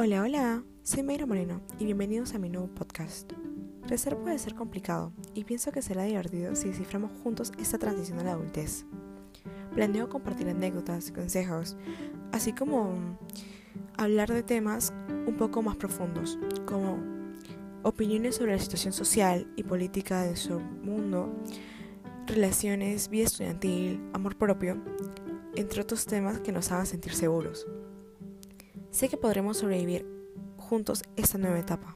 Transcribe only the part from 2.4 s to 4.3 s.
nuevo podcast. Crecer